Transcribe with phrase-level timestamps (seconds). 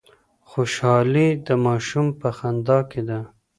[0.49, 3.19] خوشحالي د ماشوم په خندا کي ده.